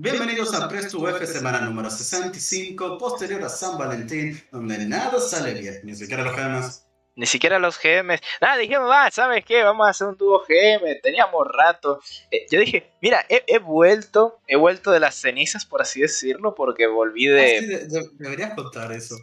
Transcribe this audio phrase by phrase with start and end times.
[0.00, 5.54] Bienvenidos a Press to F semana número 65, posterior a San Valentín, donde nada sale
[5.54, 6.88] bien, ni siquiera los gemas.
[7.16, 8.20] Ni siquiera los GMs.
[8.40, 9.64] Nada, dijimos, va, ¿sabes qué?
[9.64, 11.00] Vamos a hacer un dúo GM.
[11.02, 12.00] Teníamos rato.
[12.30, 16.86] Eh, yo dije, mira, he, vuelto, he vuelto de las cenizas, por así decirlo, porque
[16.86, 17.88] volví de...
[17.90, 19.16] Ah, deberías contar eso.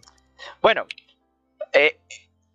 [0.61, 0.87] Bueno,
[1.71, 2.01] eh,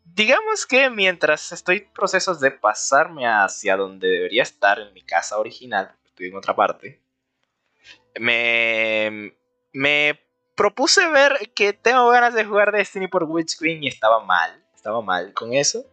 [0.04, 5.38] digamos que mientras estoy en procesos de pasarme hacia donde debería estar en mi casa
[5.38, 7.00] original, estoy en otra parte,
[8.20, 9.34] me,
[9.72, 10.20] me
[10.54, 15.32] propuse ver que tengo ganas de jugar Destiny por Witchqueen y estaba mal estaba mal
[15.34, 15.84] con eso.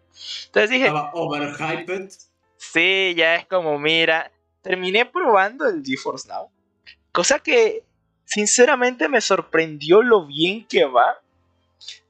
[0.45, 0.87] Entonces dije...
[0.87, 2.09] Estaba overhyped.
[2.57, 6.49] Sí, ya es como, mira, terminé probando el GeForce Now.
[7.11, 7.83] Cosa que,
[8.25, 11.21] sinceramente, me sorprendió lo bien que va.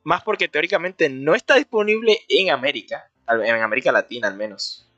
[0.04, 3.10] Más porque teóricamente no está disponible en América.
[3.28, 4.90] En América Latina al menos.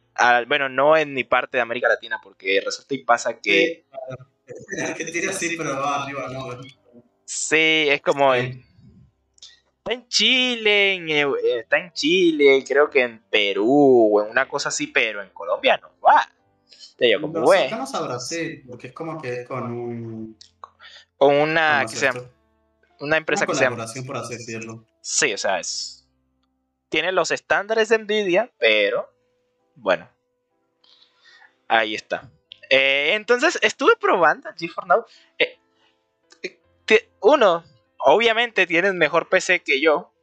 [0.48, 3.86] bueno, no en mi parte de América Latina porque resulta y pasa que...
[3.88, 3.98] Sí,
[5.58, 6.62] pero va arriba, no.
[7.26, 14.24] Sí, es como está en Chile, eh, está en Chile, creo que en Perú o
[14.24, 16.30] en una cosa así, pero en Colombia no va.
[16.98, 17.86] Te digo, como, bueno.
[17.92, 20.38] a Brasil, porque es como que es con un...
[21.18, 22.14] Con una, que sea,
[23.00, 23.70] una empresa que sea...
[23.70, 24.86] por así decirlo.
[25.02, 26.08] Sí, o sea, es...
[26.90, 29.10] Tiene los estándares de Nvidia, pero...
[29.76, 30.10] Bueno.
[31.68, 32.30] Ahí está.
[32.70, 35.06] Eh, entonces, estuve probando GeForce Now.
[35.38, 35.58] Eh,
[37.22, 37.64] uno,
[37.98, 40.14] obviamente tienes mejor PC que yo.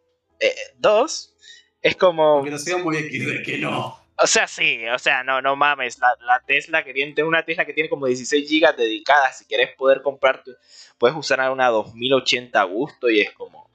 [0.40, 1.34] Eh, dos,
[1.82, 2.40] es como.
[2.40, 4.06] Hubiera sido muy de que no.
[4.18, 5.98] O sea, sí, o sea, no, no mames.
[5.98, 9.38] La, Tesla que tiene, una Tesla que tiene como 16 GB dedicadas.
[9.38, 10.52] Si quieres poder comprarte,
[10.98, 13.70] puedes usar una 2080 a gusto y es como.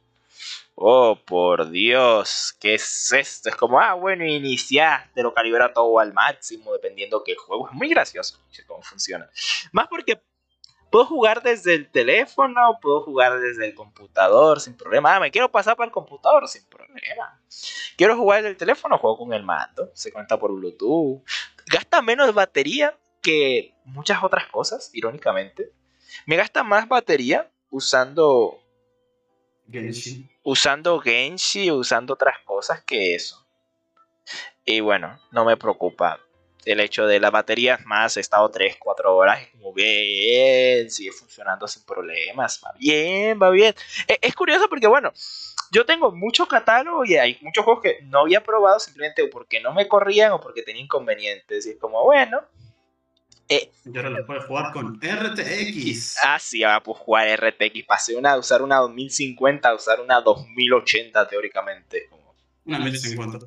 [0.83, 3.49] Oh, por Dios, ¿qué es esto?
[3.49, 7.67] Es como, ah, bueno, iniciaste, lo calibra todo al máximo, dependiendo qué juego.
[7.67, 9.29] Es muy gracioso cómo funciona.
[9.71, 10.19] Más porque
[10.91, 15.15] Puedo jugar desde el teléfono, puedo jugar desde el computador sin problema.
[15.15, 17.41] Ah, me quiero pasar para el computador sin problema.
[17.95, 19.89] Quiero jugar desde el teléfono, juego con el mando.
[19.93, 21.23] Se cuenta por Bluetooth.
[21.67, 25.71] Gasta menos batería que muchas otras cosas, irónicamente.
[26.25, 28.60] Me gasta más batería usando.
[29.71, 30.29] Genshi.
[30.43, 33.45] Usando Genshi, usando otras cosas que eso.
[34.65, 36.19] Y bueno, no me preocupa
[36.65, 41.67] el hecho de las baterías más, he estado 3, 4 horas, como bien, sigue funcionando
[41.67, 43.73] sin problemas, va bien, va bien.
[44.07, 45.11] E, es, curioso porque, bueno,
[45.71, 49.73] yo tengo mucho catálogo y hay muchos juegos que no había probado simplemente porque no
[49.73, 51.65] me corrían o porque tenía inconvenientes.
[51.65, 52.41] Y es como, bueno.
[53.53, 56.15] Eh, y ahora lo puedes jugar con RTX.
[56.23, 57.85] Ah, sí, ahora puedo jugar RTX.
[57.85, 62.09] Pasé una, de usar una 2050 a usar una 2080 teóricamente.
[62.65, 63.39] Una 1050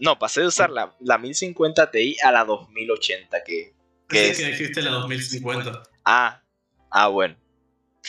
[0.00, 3.74] no, pasé de usar la, la 1050 Ti a la 2080 que...
[4.08, 5.82] que es que la 2050.
[6.04, 6.42] Ah,
[6.90, 7.36] ah, bueno.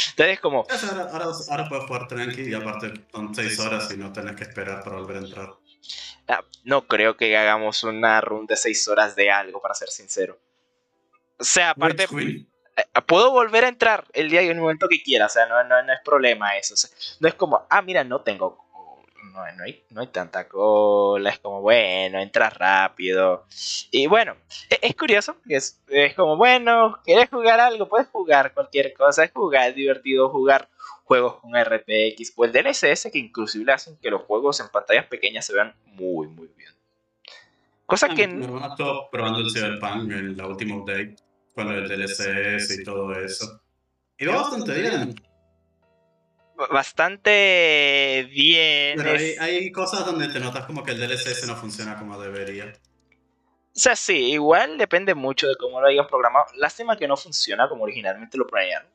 [0.10, 0.66] Entonces como...
[0.70, 4.84] Ahora, ahora, puedes jugar tranqui y aparte son 6 horas y no tenés que esperar
[4.84, 5.54] para volver a entrar.
[6.28, 10.40] Ah, no creo que hagamos una run de 6 horas de algo, para ser sincero.
[11.38, 12.08] O sea, aparte...
[12.76, 15.64] Eh, puedo volver a entrar el día y el momento que quiera, o sea, no,
[15.64, 16.74] no, no es problema eso.
[17.20, 18.63] no es como, ah, mira, no tengo
[19.32, 23.46] no, hay, no hay tanta cola, es como, bueno, entras rápido.
[23.92, 24.36] Y bueno,
[24.70, 27.88] e, es, curioso, es, es como, bueno, ¿quieres jugar algo?
[27.88, 30.70] Puedes jugar cualquier cosa, es jugar, es divertido jugar
[31.04, 35.46] juegos con RTX, pues el DLSS que inclusive hacen que los juegos en pantallas pequeñas
[35.46, 36.72] se vean muy, muy bien.
[37.86, 38.28] Cosa que...
[38.28, 41.16] No, estado probando el Cyberpunk en la última update,
[41.54, 43.62] con el DLSS y todo eso.
[44.18, 45.16] Y va bastante bien
[46.72, 48.98] bastante bien.
[48.98, 52.74] Pero hay, cosas donde te notas como que el DLSS no funciona como debería.
[53.76, 56.46] O sea, sí, igual depende mucho de cómo lo hayan programado.
[56.56, 58.88] Lástima que no funciona como originalmente lo planearon.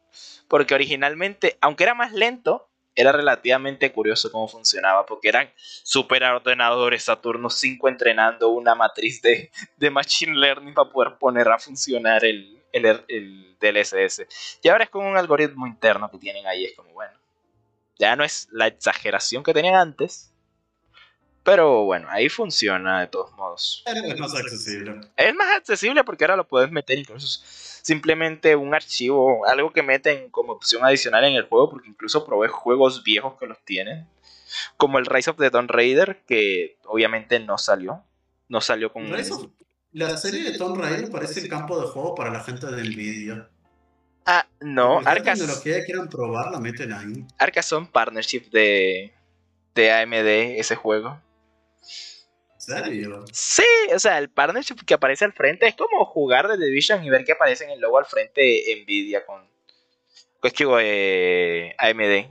[0.47, 5.05] Porque originalmente, aunque era más lento, era relativamente curioso cómo funcionaba.
[5.05, 11.49] Porque eran superordenadores Saturno 5 entrenando una matriz de, de Machine Learning para poder poner
[11.49, 14.27] a funcionar el, el, el DLSS.
[14.63, 16.67] Y ahora es como un algoritmo interno que tienen ahí.
[16.67, 17.18] Es como, bueno,
[17.99, 20.33] ya no es la exageración que tenían antes.
[21.43, 23.83] Pero bueno, ahí funciona de todos modos.
[23.87, 25.01] Es más accesible.
[25.17, 27.43] Es más accesible porque ahora lo puedes meter incluso
[27.89, 32.49] simplemente un archivo, algo que meten como opción adicional en el juego, porque incluso probé
[32.49, 34.07] juegos viejos que los tienen.
[34.77, 38.05] Como el Rise of the Tomb Raider, que obviamente no salió.
[38.49, 39.11] No salió con...
[39.93, 43.49] La serie de Tomb Raider parece el campo de juego para la gente de Nvidia.
[44.31, 45.39] Ah, no, Arcas.
[45.39, 47.25] lo que quieran probar, la meten ahí.
[47.39, 49.11] Arcas son partnership de,
[49.75, 51.19] de AMD, ese juego.
[52.59, 53.25] serio?
[53.33, 57.09] Sí, o sea, el partnership que aparece al frente es como jugar de Division y
[57.09, 59.49] ver que aparece en el logo al frente de Nvidia con.
[60.43, 62.31] Pues digo, eh, AMD.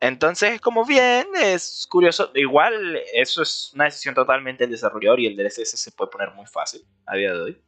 [0.00, 2.32] Entonces, como bien, es curioso.
[2.34, 6.46] Igual, eso es una decisión totalmente del desarrollador y el DLSS se puede poner muy
[6.46, 7.62] fácil a día de hoy.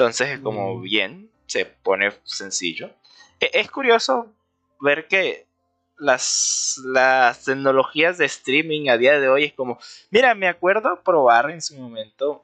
[0.00, 0.82] Entonces, es como Mm.
[0.82, 2.90] bien, se pone sencillo.
[3.38, 4.32] E- Es curioso
[4.80, 5.46] ver que
[5.98, 9.78] las, las tecnologías de streaming a día de hoy es como,
[10.10, 12.42] mira, me acuerdo probar en su momento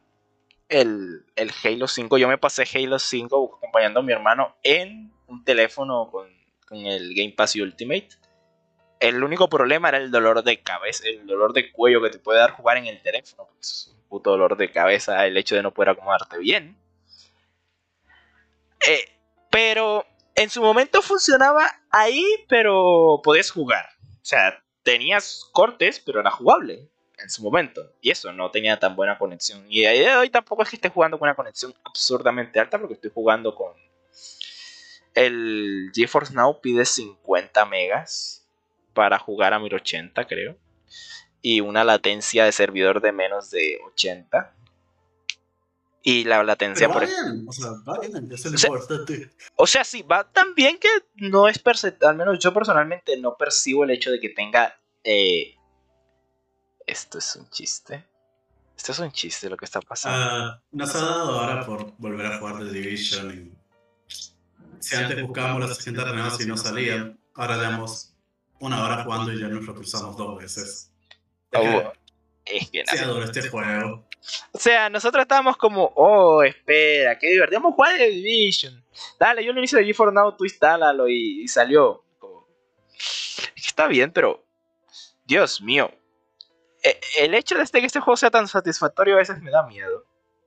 [0.69, 2.19] el, el Halo 5.
[2.19, 6.29] Yo me pasé Halo 5 acompañando a mi hermano en un teléfono con,
[6.69, 8.09] con el Game Pass Ultimate.
[9.01, 12.39] El único problema era el dolor de cabeza, el dolor de cuello que te puede
[12.39, 13.45] dar jugar en el teléfono.
[13.47, 16.77] porque Es un puto dolor de cabeza el hecho de no poder acomodarte bien.
[18.87, 19.09] Eh,
[19.51, 23.87] pero en su momento funcionaba ahí, pero podías jugar.
[24.03, 26.89] O sea, tenías cortes, pero era jugable
[27.19, 27.93] en su momento.
[28.01, 29.65] Y eso no tenía tan buena conexión.
[29.69, 32.79] Y a día de hoy tampoco es que esté jugando con una conexión absurdamente alta,
[32.79, 33.73] porque estoy jugando con.
[35.15, 38.47] El GeForce Now pide 50 megas
[38.93, 40.57] para jugar a 1080, creo.
[41.41, 44.56] Y una latencia de servidor de menos de 80.
[46.09, 48.69] Y la latencia Pero va por bien, o sea, va bien, eso es O sea,
[48.69, 49.31] importante.
[49.57, 51.61] o sea, sí, va tan bien que no es
[52.03, 54.79] al menos yo personalmente no percibo el hecho de que tenga...
[55.03, 55.57] eh,
[56.87, 58.07] Esto es un chiste.
[58.77, 60.17] Esto es un chiste lo que está pasando.
[60.17, 63.33] Ah, nos ha dado ahora por volver a jugar The Division.
[64.09, 64.17] Y...
[64.79, 68.15] Si antes buscábamos las 60 reuniones y no salían, ahora llevamos
[68.61, 70.93] una hora jugando y ya nos lo cruzamos dos veces.
[71.53, 71.93] Oh,
[72.47, 73.03] es que nada.
[73.03, 74.07] adoro este juego.
[74.53, 77.61] O sea, nosotros estábamos como, oh, espera, qué divertido.
[77.61, 78.85] Vamos a jugar The Division.
[79.21, 82.05] Dale, yo lo inicio de GeForce Now, tú instálalo y, y salió.
[82.19, 82.49] Como,
[82.97, 84.45] es que está bien, pero.
[85.25, 85.91] Dios mío.
[86.83, 89.67] E- El hecho de este que este juego sea tan satisfactorio a veces me da
[89.67, 90.05] miedo.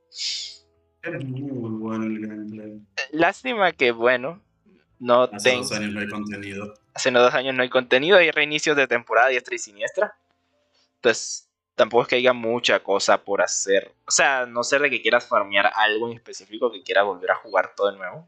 [0.10, 2.82] Es muy bueno el gameplay.
[3.12, 4.42] Lástima que, bueno,
[5.00, 5.64] no Hace tengo.
[5.64, 6.74] dos años no hay contenido.
[6.94, 10.18] Hace dos años no hay contenido, hay reinicios de temporada diestra y siniestra.
[10.96, 11.49] Entonces,
[11.80, 13.96] tampoco es que haya mucha cosa por hacer.
[14.06, 17.36] O sea, no ser de que quieras farmear algo en específico, que quieras volver a
[17.36, 18.28] jugar todo de nuevo.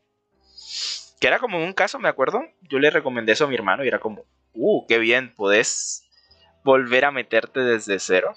[1.20, 2.42] Que era como un caso, me acuerdo.
[2.62, 6.08] Yo le recomendé eso a mi hermano y era como, uh, qué bien, podés
[6.64, 8.36] volver a meterte desde cero.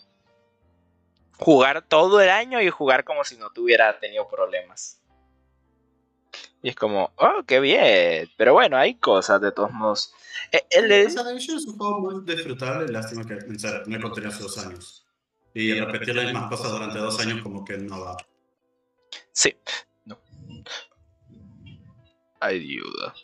[1.39, 5.01] Jugar todo el año y jugar como si no tuviera tenido problemas.
[6.61, 8.29] Y es como, oh, qué bien.
[8.37, 10.13] Pero bueno, hay cosas de todos modos.
[10.71, 12.91] El es un juego muy disfrutable.
[12.91, 15.04] Lástima que no hace dos años.
[15.55, 18.17] Y repetir las mismas cosas durante dos años, como que no va.
[19.33, 19.55] Sí.
[20.05, 20.19] No.
[22.41, 23.15] Ayuda.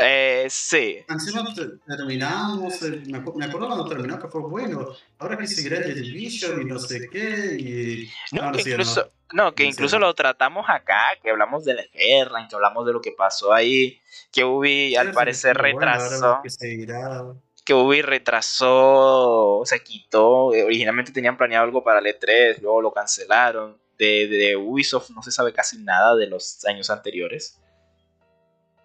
[0.00, 0.98] Eh, sí.
[1.08, 4.94] Encima te- terminamos, eh, me, acu- me acuerdo cuando terminó que fue bueno.
[5.18, 7.56] Ahora que seguirá The Division y no sé qué.
[7.58, 8.10] Y...
[8.36, 9.70] No, ahora que sí, incluso, no, que Sí.
[9.70, 13.52] incluso lo tratamos acá, que hablamos de la guerra, que hablamos de lo que pasó
[13.52, 14.00] ahí,
[14.30, 17.24] que Ubi al parecer retrasó, que seguirá.
[17.68, 22.94] Que Ubi retrasó, se quitó, eh, originalmente tenían planeado algo para el E3, luego lo
[22.94, 23.78] cancelaron.
[23.98, 27.60] De, de Ubisoft no se sabe casi nada de los años anteriores.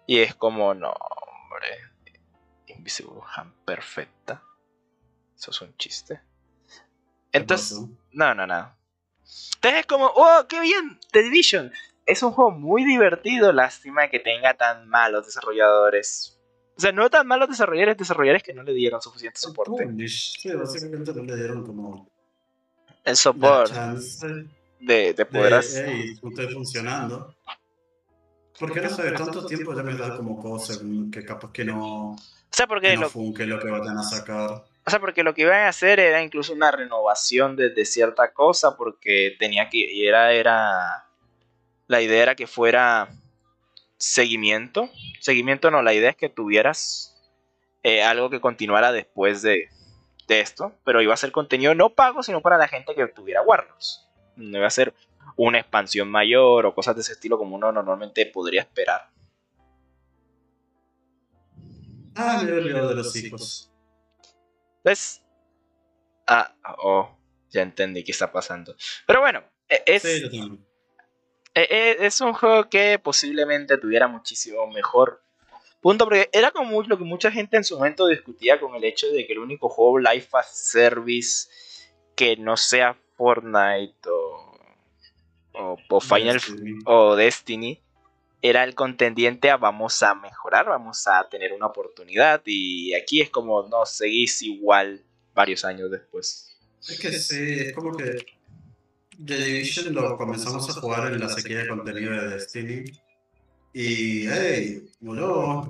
[0.06, 1.66] Y es como, no, hombre,
[2.66, 4.42] Invisible Hand perfecta.
[5.34, 6.20] Eso es un chiste.
[7.32, 7.78] ¿Qué Entonces,
[8.12, 8.76] no, no, no.
[9.54, 11.72] Entonces es como, oh, qué bien, The Division.
[12.04, 16.33] Es un juego muy divertido, lástima que tenga tan malos desarrolladores.
[16.76, 19.86] O sea, no tan malos desarrolladores, desarrolladores que no le dieron suficiente soporte.
[20.08, 22.08] Sí, básicamente no le dieron como
[23.04, 23.74] El soporte
[24.80, 25.88] de, de poder de, hacer.
[25.88, 27.34] hey, no estoy funcionando.
[28.58, 30.74] Porque no sé, tanto tiempo ya me da como cosa
[31.12, 32.18] que capaz que no, O
[32.50, 34.50] sea, porque que no lo, funque lo que vayan a sacar.
[34.50, 38.32] o sea, porque lo que iban a hacer era incluso una renovación de, de cierta
[38.32, 41.06] cosa, porque tenía que, y era, era,
[41.88, 43.08] la idea era que fuera
[44.04, 44.90] seguimiento.
[45.20, 47.16] Seguimiento no, la idea es que tuvieras
[47.82, 49.68] eh, algo que continuara después de,
[50.28, 53.42] de esto, pero iba a ser contenido no pago, sino para la gente que tuviera
[53.42, 54.06] Warlords.
[54.36, 54.94] No iba a ser
[55.36, 59.08] una expansión mayor o cosas de ese estilo como uno normalmente podría esperar.
[62.14, 63.70] Ah, me olvidado de los hijos.
[64.78, 65.22] Entonces,
[66.26, 67.16] ah, oh,
[67.50, 68.76] ya entendí qué está pasando.
[69.06, 70.52] Pero bueno, e- es, Sí, yo también.
[70.54, 75.22] e- e- es un juego que posiblemente tuviera muchísimo mejor
[75.80, 79.06] punto, porque era como lo que mucha gente en su momento discutía con el hecho
[79.08, 81.48] de que el único juego Life as Service
[82.16, 84.58] que no sea Fortnite o,
[85.52, 86.78] o, o Final Destiny.
[86.86, 87.80] o Destiny
[88.40, 93.30] era el contendiente a vamos a mejorar, vamos a tener una oportunidad y aquí es
[93.30, 95.02] como no seguís igual
[95.34, 96.56] varios años después.
[96.88, 98.33] Es que sí, es como que
[99.24, 102.84] The Division lo comenzamos a jugar en la sequía de contenido de Destiny.
[103.72, 105.68] Y, hey, murió.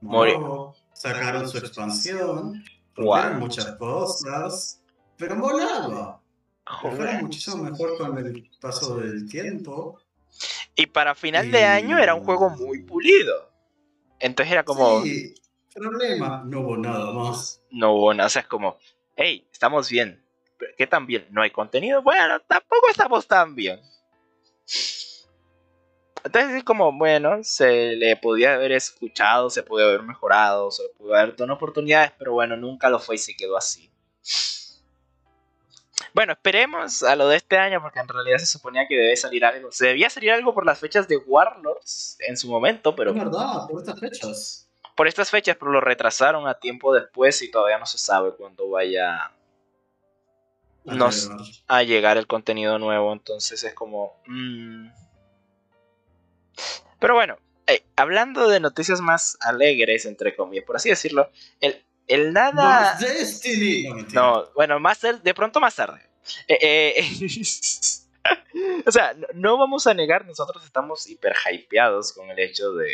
[0.00, 0.74] Murió.
[0.92, 2.64] Sacaron su expansión.
[2.96, 3.34] Wow.
[3.38, 4.82] muchas cosas.
[5.16, 6.20] Pero molaba.
[6.80, 9.98] Fue muchísimo mejor con el paso del tiempo.
[10.76, 13.50] Y para final de año era un juego muy pulido.
[14.18, 15.02] Entonces era como.
[15.02, 15.34] Sí,
[15.74, 17.60] problema, no hubo nada más.
[17.70, 18.78] No hubo nada, o sea, es como,
[19.16, 20.23] hey, estamos bien.
[20.76, 21.26] ¿Qué tan bien?
[21.30, 22.02] ¿No hay contenido?
[22.02, 23.80] Bueno, tampoco estamos tan bien.
[26.24, 31.14] Entonces es como, bueno, se le podía haber escuchado, se puede haber mejorado, se pudo
[31.14, 33.90] haber dado oportunidades, pero bueno, nunca lo fue y se quedó así.
[36.14, 39.44] Bueno, esperemos a lo de este año, porque en realidad se suponía que debe salir
[39.44, 39.70] algo.
[39.70, 43.10] Se debía salir algo por las fechas de Warlords en su momento, pero.
[43.10, 44.68] Es verdad, por estas fechas.
[44.94, 48.70] Por estas fechas, pero lo retrasaron a tiempo después y todavía no se sabe cuándo
[48.70, 49.32] vaya
[51.66, 53.12] a llegar el contenido nuevo.
[53.12, 54.20] Entonces es como.
[54.26, 54.88] Mm.
[56.98, 57.36] Pero bueno,
[57.66, 62.98] eh, hablando de noticias más alegres, entre comillas, por así decirlo, el el nada.
[64.12, 66.00] No, bueno, más de pronto más tarde.
[66.48, 67.04] Eh, eh,
[68.86, 72.90] o sea, no vamos a negar, nosotros estamos hiper hypeados con el hecho de.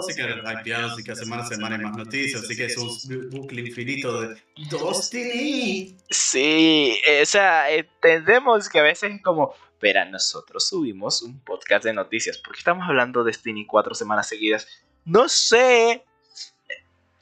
[0.00, 3.30] Estamos hiper hypeados y que semana a semana hay más noticias, así que es un
[3.30, 5.96] bucle infinito de Destiny.
[6.08, 9.54] Sí, o sea, entendemos que a veces es como.
[9.78, 12.38] Pero nosotros subimos un podcast de noticias.
[12.38, 14.68] porque estamos hablando de Destiny cuatro semanas seguidas?
[15.04, 16.04] No sé,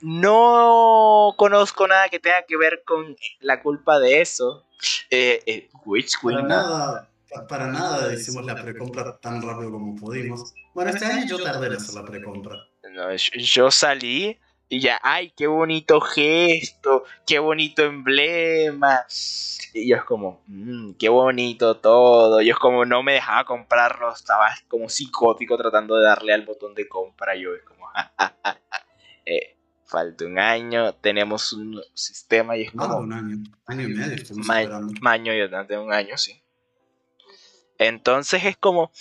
[0.01, 4.65] no conozco nada que tenga que ver con la culpa de eso.
[5.11, 5.69] Eh, eh,
[6.23, 7.10] para nada,
[7.49, 10.55] para nada hicimos la precompra tan rápido como pudimos.
[10.75, 12.57] Bueno, este año yo tardé en hacer la precompra.
[12.93, 14.39] No, yo salí
[14.73, 19.05] y ya, ay, qué bonito gesto, qué bonito emblema.
[19.75, 22.41] Y yo es como, mmm, qué bonito todo.
[22.41, 26.75] Yo es como, no me dejaba comprarlo, estaba como psicótico tratando de darle al botón
[26.75, 27.35] de compra.
[27.35, 27.89] Yo es como,
[29.27, 29.57] eh,
[29.87, 32.99] falta un año, tenemos un sistema y es como...
[32.99, 34.25] un año, año y medio.
[35.05, 36.40] año y un año, sí.
[37.81, 38.93] Entonces es como...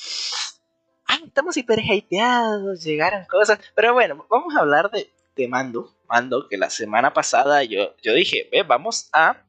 [1.06, 3.60] Ah, estamos hiper hypeados, llegaron cosas.
[3.76, 5.94] Pero bueno, vamos a hablar de, de Mando.
[6.08, 9.44] Mando, que la semana pasada yo, yo dije, ve, vamos a...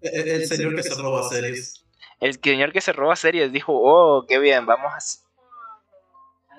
[0.00, 1.84] El, el señor que se roba series.
[2.20, 4.98] El señor que se roba series dijo, oh, qué bien, vamos a...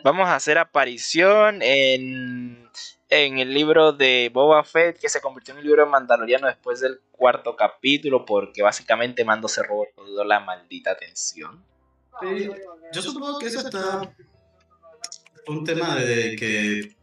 [0.01, 2.70] Vamos a hacer aparición en
[3.10, 7.01] en el libro de Boba Fett, que se convirtió en un libro mandaloriano después del
[7.12, 11.65] cuarto capítulo, porque básicamente Mando se robó toda la maldita atención.
[12.93, 14.13] Yo supongo que eso está
[15.47, 16.95] un tema de que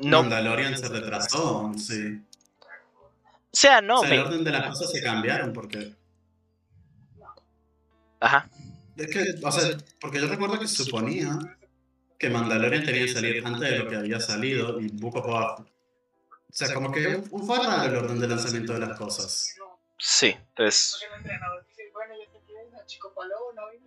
[0.00, 2.20] Mandalorian se retrasó, sí.
[3.54, 4.00] O sea, no.
[4.00, 5.94] O sea, el orden de las cosas se cambiaron porque.
[8.20, 8.48] Ajá.
[8.96, 11.38] Es que, o sea, porque yo recuerdo que se suponía
[12.18, 15.66] que Mandalorian tenía que salir antes de lo que había salido y Book of O
[16.50, 19.54] sea, como que fue raro el orden de lanzamiento de las cosas.
[19.98, 20.34] Sí,
[22.84, 23.28] pues...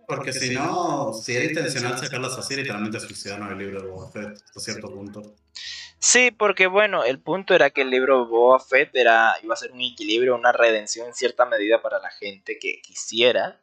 [0.06, 4.42] Porque si no, si era intencional sacarlas así, literalmente suicidaron el libro de Boba Fett
[4.42, 5.36] hasta cierto punto.
[5.98, 9.56] Sí, porque bueno, el punto era que el libro de Boba Fett era, iba a
[9.56, 13.60] ser un equilibrio, una redención en cierta medida para la gente que quisiera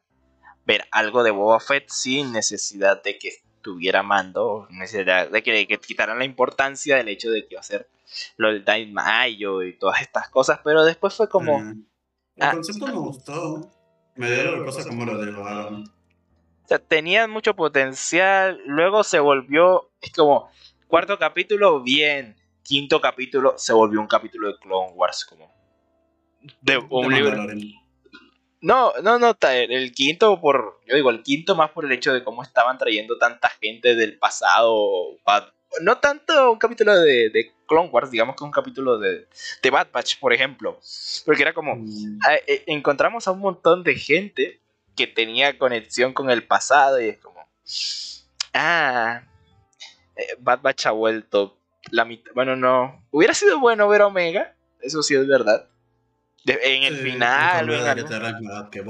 [0.66, 6.20] ver algo de Boba Fett sin necesidad de que tuviera mando, necesidad de que, quitaran
[6.20, 7.90] la importancia del hecho de que iba a ser
[8.38, 11.60] lo del Mayo y todas estas cosas, pero después fue como...
[11.60, 11.86] Mm.
[12.36, 13.72] El ah, concepto me gustó,
[14.16, 15.84] me dio cosas como lo de O
[16.66, 20.50] sea, tenían mucho potencial, luego se volvió, es como,
[20.88, 25.54] cuarto capítulo, bien, quinto capítulo, se volvió un capítulo de Clone Wars, como...
[26.62, 27.46] De, un libro...
[28.62, 32.24] No, no, no, el quinto por, yo digo, el quinto más por el hecho de
[32.24, 35.18] cómo estaban trayendo tanta gente del pasado.
[35.82, 39.28] No tanto un capítulo de, de Clone Wars, digamos que un capítulo de,
[39.62, 40.80] de Bad Batch, por ejemplo.
[41.26, 42.20] Porque era como, mm.
[42.48, 44.60] eh, encontramos a un montón de gente
[44.96, 47.48] que tenía conexión con el pasado y es como,
[48.54, 49.24] ah,
[50.16, 51.58] eh, Bad Batch ha vuelto.
[51.92, 55.68] La mitad, bueno, no, hubiera sido bueno ver Omega, eso sí es verdad
[56.46, 58.70] en el final.
[58.72, 58.84] Que.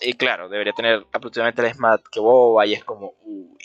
[0.00, 2.66] Y claro, debería tener aproximadamente la SMAT que Boba.
[2.66, 3.56] Y es como, uy,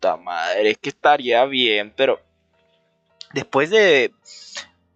[0.00, 2.20] puta madre, es que estaría bien, pero
[3.34, 4.12] después de.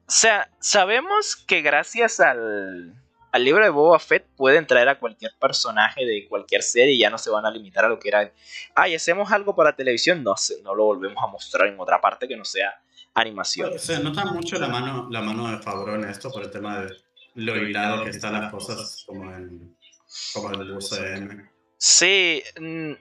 [0.06, 2.94] O sea, sabemos que gracias al,
[3.32, 7.10] al libro de Boba Fett pueden traer a cualquier personaje de cualquier serie y ya
[7.10, 8.32] no se van a limitar a lo que era.
[8.74, 12.28] Ay, hacemos algo para televisión, no sé, no lo volvemos a mostrar en otra parte
[12.28, 12.82] que no sea
[13.14, 13.78] animación.
[13.78, 16.96] Se nota mucho la mano, la mano de Favreau en esto por el tema de
[17.34, 19.76] lo hilado que están las cosas como en,
[20.32, 21.48] como en el UCM.
[21.76, 22.92] Sí, mm,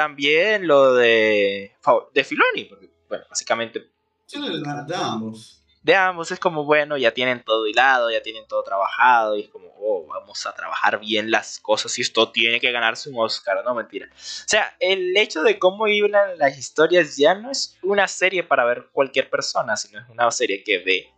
[0.00, 1.76] también lo de,
[2.14, 3.90] de Filoni, porque, bueno, básicamente...
[4.32, 9.36] De ambos de ambos es como, bueno, ya tienen todo hilado, ya tienen todo trabajado,
[9.36, 13.08] y es como, oh, vamos a trabajar bien las cosas y esto tiene que ganarse
[13.08, 14.06] un Oscar, no mentira.
[14.12, 18.64] O sea, el hecho de cómo hilan las historias ya no es una serie para
[18.64, 21.10] ver cualquier persona, sino es una serie que ve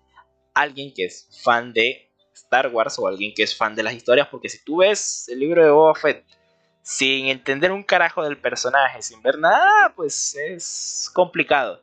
[0.54, 4.28] alguien que es fan de Star Wars o alguien que es fan de las historias,
[4.28, 6.24] porque si tú ves el libro de Boba Fett
[6.82, 11.80] sin entender un carajo del personaje, sin ver nada, pues es complicado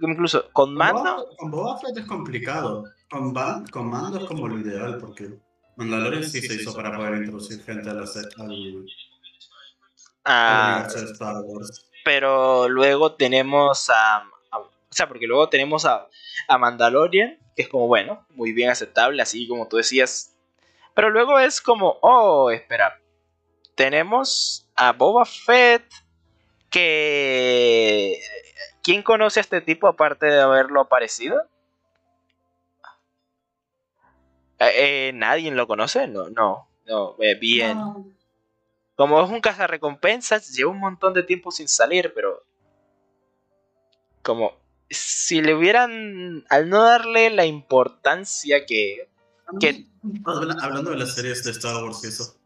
[0.00, 1.28] incluso con mando.
[1.38, 2.84] Con Boba Fett es complicado.
[3.10, 3.34] Con,
[3.70, 5.30] con mando es como lo ideal, porque
[5.76, 8.86] Mandalorian sí se hizo para poder introducir gente a la al,
[10.24, 11.90] ah, de Star Wars.
[12.04, 16.08] Pero luego tenemos a, O sea, porque luego tenemos a,
[16.48, 20.34] a Mandalorian, que es como, bueno, muy bien aceptable, así como tú decías.
[20.94, 22.98] Pero luego es como, oh, espera.
[23.82, 25.82] Tenemos a Boba Fett
[26.70, 28.16] que
[28.80, 31.42] ¿Quién conoce a este tipo aparte de haberlo aparecido?
[34.60, 36.06] Eh, eh ¿Nadie lo conoce?
[36.06, 37.76] No, no, no, eh, bien.
[38.94, 42.44] Como es un cazarrecompensas, lleva un montón de tiempo sin salir, pero...
[44.22, 44.52] Como
[44.90, 49.08] si le hubieran, al no darle la importancia que...
[49.58, 49.88] que...
[50.24, 52.36] Hablando de las series de Star Wars y eso.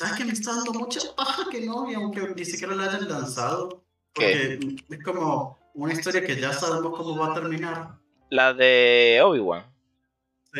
[0.00, 1.86] ¿Sabes que me está dando mucha paja que no?
[1.94, 3.84] aunque ni siquiera la hayan lanzado.
[4.14, 7.98] Porque es como una historia que ya sabemos cómo va a terminar.
[8.30, 9.62] La de Obi-Wan.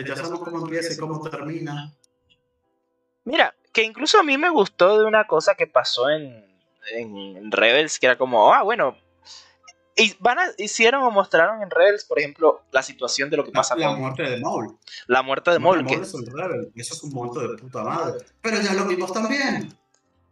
[0.06, 1.90] ya sabemos cómo empieza y cómo termina.
[3.24, 6.44] Mira, que incluso a mí me gustó de una cosa que pasó en,
[6.92, 8.98] en Rebels, que era como, ah, bueno,
[9.96, 13.50] y van a, hicieron o mostraron en Rebels, por ejemplo, la situación de lo que
[13.50, 13.94] pasa la con...
[13.94, 14.78] La muerte de Maul.
[15.06, 15.86] La muerte de Maul.
[15.86, 15.94] Que...
[15.94, 16.14] Es
[16.74, 18.24] Eso es un momento de puta madre.
[18.40, 19.76] Pero ya lo vimos también.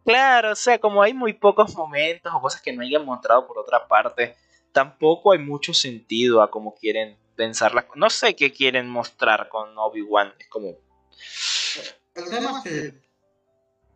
[0.05, 3.59] Claro, o sea, como hay muy pocos momentos o cosas que no hayan mostrado por
[3.59, 4.35] otra parte,
[4.71, 10.33] tampoco hay mucho sentido a cómo quieren pensar No sé qué quieren mostrar con Obi-Wan.
[10.39, 10.77] Es como.
[12.15, 13.01] El tema es que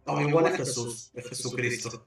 [0.06, 2.06] Obi-Wan es Jesús, es Jesucristo.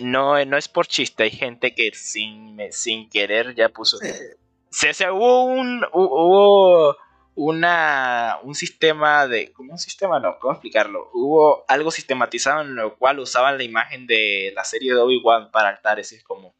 [0.00, 3.98] No, no es por chiste, hay gente que sin, sin querer ya puso.
[4.70, 5.84] Se, se, hubo un.
[5.92, 6.96] Hubo
[7.34, 9.52] una, un sistema de...
[9.52, 10.20] ¿Cómo un sistema?
[10.20, 11.10] No, ¿cómo explicarlo?
[11.14, 15.70] Hubo algo sistematizado en lo cual usaban la imagen de la serie de Obi-Wan para
[15.70, 16.12] altares.
[16.12, 16.54] Es como...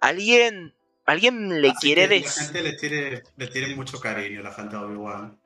[0.00, 0.74] Alguien,
[1.04, 2.24] alguien le quiere decir.
[2.24, 5.38] La gente le tiene, le tiene mucho cariño, la gente de Obi-Wan.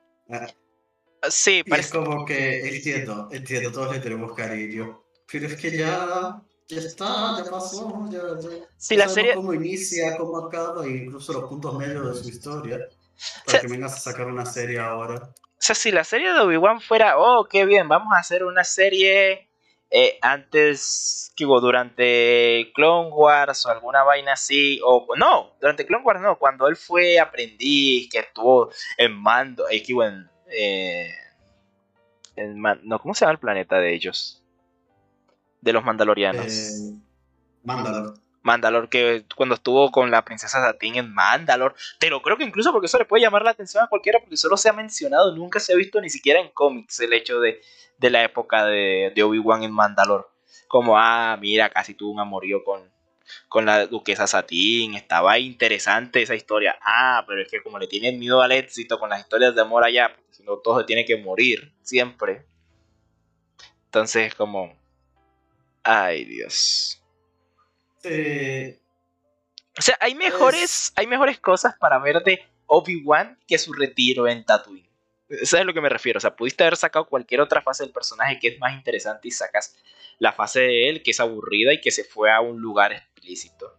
[1.29, 1.87] Sí, parece...
[1.87, 5.02] es como que entiendo, entiendo, todos le tenemos cariño.
[5.33, 9.33] Pero es que ya, ya está, ya pasó, ya, ya sí, la serie...
[9.33, 12.77] cómo inicia, cómo acaba, e incluso los puntos medios de su historia.
[13.47, 15.15] Para que vengas a sacar una serie ahora.
[15.15, 18.63] O sea, si la serie de Obi-Wan fuera, oh, qué bien, vamos a hacer una
[18.63, 19.49] serie
[19.89, 26.05] eh, antes, que hubo durante Clone Wars o alguna vaina así, o no, durante Clone
[26.05, 28.69] Wars no, cuando él fue aprendiz, que estuvo
[28.99, 31.11] en mando, eh, en, eh,
[32.83, 34.42] no, ¿cómo se llama el planeta de ellos?
[35.63, 36.45] De los mandalorianos.
[36.45, 36.93] Eh,
[37.63, 38.13] Mandalor.
[38.41, 42.73] Mandalor, que cuando estuvo con la princesa Satín en Mandalor, te lo creo que incluso
[42.73, 45.61] porque eso le puede llamar la atención a cualquiera, porque solo se ha mencionado, nunca
[45.61, 47.61] se ha visto ni siquiera en cómics el hecho de
[48.03, 50.29] de la época de, Obi-Wan en Mandalor.
[50.67, 52.91] Como, ah, mira, casi tuvo un amorío con,
[53.47, 56.77] con la duquesa Satín, estaba interesante esa historia.
[56.81, 59.83] Ah, pero es que como le tienen miedo al éxito con las historias de amor
[59.83, 62.45] allá, porque si no todo se tiene que morir, siempre.
[63.85, 64.73] Entonces, como,
[65.83, 67.01] ay Dios.
[69.77, 74.45] O sea, hay mejores, hay mejores cosas para ver de Obi-Wan que su retiro en
[74.45, 74.89] Tatooine.
[75.29, 76.17] Eso es a lo que me refiero.
[76.17, 79.31] O sea, pudiste haber sacado cualquier otra fase del personaje que es más interesante y
[79.31, 79.75] sacas
[80.19, 83.77] la fase de él que es aburrida y que se fue a un lugar explícito.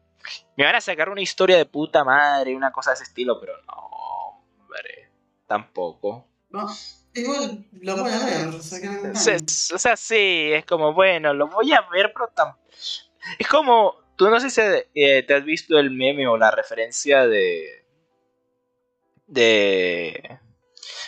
[0.56, 3.52] Me van a sacar una historia de puta madre, una cosa de ese estilo, pero
[3.62, 3.74] no,
[4.58, 5.10] hombre,
[5.46, 6.26] tampoco.
[6.50, 6.66] No,
[7.14, 8.48] igual lo voy a ver.
[8.48, 12.64] O sea, sí, es como, bueno, lo voy a ver, pero tampoco.
[13.38, 14.60] Es como, tú no sé si
[14.94, 17.86] eh, te has visto el meme o la referencia de.
[19.26, 20.38] de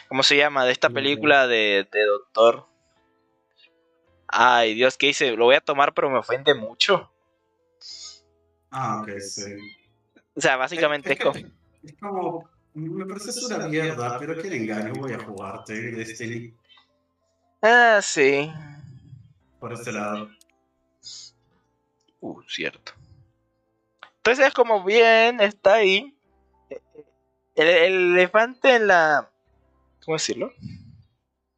[0.08, 0.64] ¿Cómo se llama?
[0.64, 2.66] De esta película de, Doctor.
[4.28, 5.36] Ay, Dios, ¿qué hice?
[5.36, 7.10] Lo voy a tomar, pero me ofende mucho.
[8.70, 9.54] Ah, ok, sí.
[10.34, 11.36] O sea, básicamente es, como...
[11.36, 12.55] es como.
[12.76, 16.54] Me parece una mierda, pero qué engaño voy a jugarte, Destiny.
[17.62, 18.52] Ah, sí.
[19.58, 20.28] Por este lado.
[22.20, 22.92] Uh, cierto.
[24.18, 26.14] Entonces es como bien, está ahí.
[27.54, 29.30] el elefante en la
[30.06, 30.52] ¿Cómo decirlo?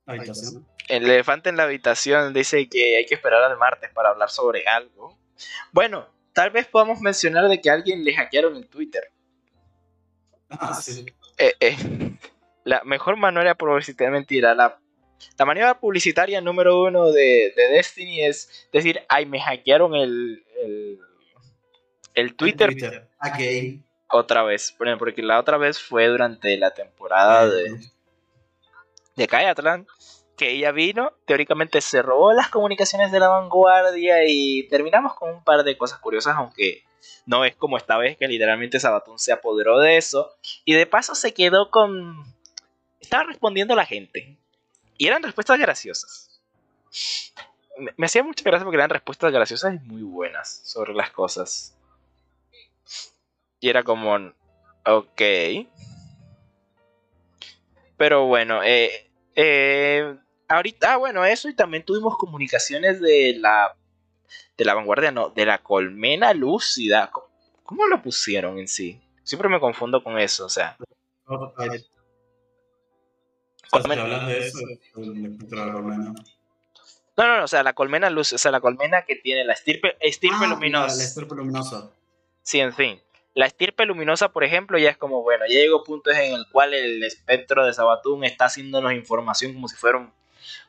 [0.07, 0.67] Habitación.
[0.89, 4.67] El elefante en la habitación dice que hay que esperar al martes para hablar sobre
[4.67, 5.19] algo.
[5.73, 9.13] Bueno, tal vez podamos mencionar de que a alguien le hackearon en Twitter.
[10.51, 11.07] Ah, sí.
[11.37, 11.77] Eh, eh,
[12.65, 14.79] la mejor manera publicitaria, mentira, la,
[15.39, 20.99] la manera publicitaria número uno de, de Destiny es decir, ay, me hackearon el, el,
[22.15, 23.85] el Twitter Again.
[24.09, 24.73] otra vez.
[24.73, 27.79] Por ejemplo, Porque la otra vez fue durante la temporada de,
[29.17, 29.87] de Kayatlan,
[30.39, 35.45] que ella vino, teóricamente se robó las comunicaciones de la vanguardia y terminamos con un
[35.45, 36.85] par de cosas curiosas, aunque
[37.27, 40.35] no es como esta vez que literalmente Sabatón se apoderó de eso.
[40.65, 42.25] Y de paso se quedó con...
[43.01, 44.39] Estaba respondiendo la gente.
[44.97, 46.41] Y eran respuestas graciosas.
[47.77, 51.77] Me, me hacía mucha gracia porque eran respuestas graciosas y muy buenas sobre las cosas.
[53.61, 54.17] Y era como...
[54.87, 55.23] Ok.
[57.99, 60.17] Pero bueno, eh, eh,
[60.49, 63.75] ahorita, ah, bueno, eso y también tuvimos comunicaciones de la
[64.57, 67.11] de la vanguardia, no, de la colmena lúcida.
[67.13, 67.27] ¿Cómo,
[67.63, 69.01] cómo lo pusieron en sí?
[69.23, 70.77] Siempre me confundo con eso, o sea.
[71.27, 71.87] O sea, si
[73.71, 74.59] Colmena- hablas de eso,
[74.97, 76.15] el espectro de la colmena.
[77.17, 79.53] No, no, no, o sea, la colmena luz, o sea, la colmena que tiene la
[79.53, 80.97] estirpe, estirpe Ah, luminosa.
[80.97, 81.91] La estirpe luminosa.
[82.43, 83.01] Sí, en fin.
[83.35, 86.75] La estirpe luminosa, por ejemplo, ya es como, bueno, ya llegó puntos en el cual
[86.75, 90.13] el espectro de Sabatún está haciéndonos información como si fuera un,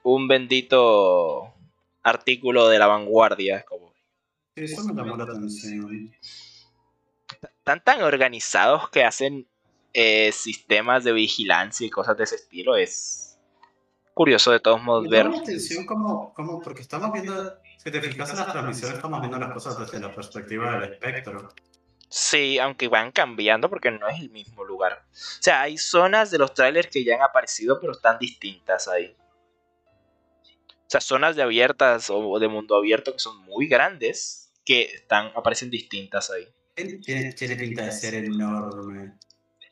[0.03, 1.53] un bendito
[2.03, 3.57] artículo de la vanguardia.
[3.57, 3.93] Es como,
[4.55, 6.11] Sí, eso me llamó la atención.
[7.41, 9.47] están tan organizados que hacen
[9.93, 12.75] eh, sistemas de vigilancia y cosas de ese estilo.
[12.75, 13.37] Es
[14.13, 15.27] curioso de todos modos Me ver.
[15.27, 19.39] la atención como, como porque estamos viendo, si te fijas en las transmisiones, estamos viendo
[19.39, 21.49] las cosas desde la perspectiva del espectro.
[22.09, 25.03] Sí, aunque van cambiando porque no es el mismo lugar.
[25.13, 29.15] O sea, hay zonas de los trailers que ya han aparecido, pero están distintas ahí.
[30.89, 35.27] O sea, zonas de abiertas o de mundo abierto que son muy grandes, que están,
[35.35, 36.47] aparecen distintas ahí.
[36.73, 39.13] Tiene, tiene pinta de ser enorme.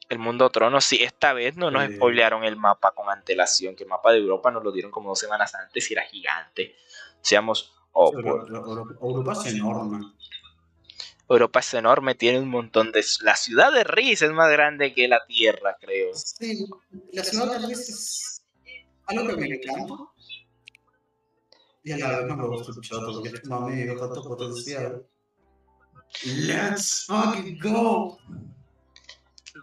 [0.10, 3.90] El mundo trono, sí, esta vez no nos spoilearon el mapa con antelación, que el
[3.90, 6.76] mapa de Europa nos lo dieron como dos semanas antes y era gigante.
[7.22, 10.06] Seamos, oh, por- Europa- es enorme.
[11.28, 13.04] Europa es enorme, tiene un montón de...
[13.22, 16.14] La ciudad de Riz es más grande que la Tierra, creo.
[16.14, 16.64] Sí,
[17.12, 18.44] la ciudad tal vez es
[19.08, 19.96] algo que me encanta.
[21.88, 25.08] Y a la vez no me gusta escuchar porque es como amigo, tanto potencial.
[26.26, 28.18] Let's fucking go.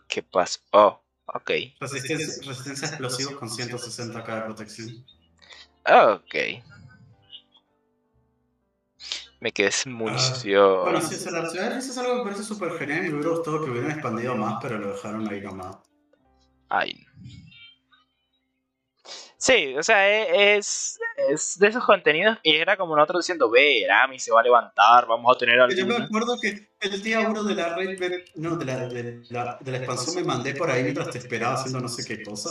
[0.09, 0.59] ¿Qué pasa?
[0.73, 1.51] Oh, ok.
[1.81, 5.07] Resistencia, resistencia a explosivos con 160k de protección.
[5.85, 6.35] Ok.
[9.41, 10.81] Me quedé sin munición.
[10.81, 13.17] Bueno, sí, sea, la ciudad Riz es algo que me parece súper genial y me
[13.17, 15.77] hubiera gustado que hubieran expandido más, pero lo dejaron ahí nomás.
[16.71, 17.07] Ay.
[19.45, 23.85] Sí, o sea, e- es, es de esos contenidos y era como nosotros diciendo, ve,
[23.85, 27.45] Arami se va a levantar, vamos a tener Yo me acuerdo que el día uno
[27.45, 27.99] de la red,
[28.37, 31.57] no, de la, de, la, de la expansión me mandé por ahí mientras te esperaba
[31.57, 32.49] haciendo no sé qué cosa.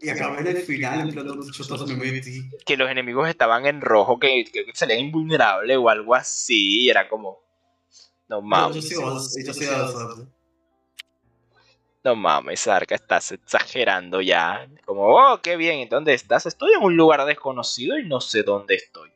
[0.00, 2.50] Y acabé en el final, en plan, yo me metí.
[2.66, 7.08] Que los enemigos estaban en rojo, que, que salían invulnerables o algo así, y era
[7.08, 7.44] como...
[8.28, 10.26] No Yo mames, sigo, yo sigo avanzando.
[12.04, 14.68] No mames, Arca, estás exagerando ya.
[14.84, 16.44] Como, oh, qué bien, ¿en dónde estás?
[16.44, 19.10] Estoy en un lugar desconocido y no sé dónde estoy.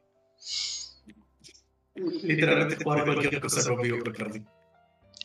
[1.95, 3.99] Literalmente jugar cualquier cosa conmigo.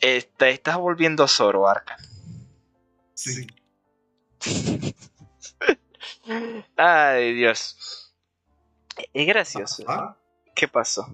[0.00, 1.96] Te estás volviendo Zoro, Arca.
[3.14, 3.46] Sí.
[6.76, 8.12] Ay, Dios.
[9.12, 9.84] Es gracioso.
[9.88, 10.16] Ah,
[10.54, 11.08] ¿Qué pasó?